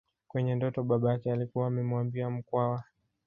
Kwenye 0.27 0.55
ndoto 0.55 0.83
baba 0.83 1.11
yake 1.13 1.31
alikuwa 1.31 1.67
amemwambia 1.67 2.29
Mkwawa 2.29 2.83